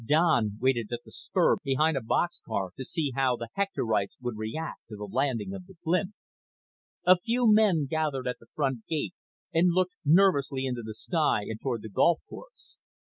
[0.03, 4.79] Don waited at the spur, behind a boxcar, to see how the Hectorites would react
[4.89, 6.15] to the landing of the blimp,
[7.05, 9.13] A few men gathered at the front gate
[9.53, 12.79] and looked nervously into the sky and toward the golf course.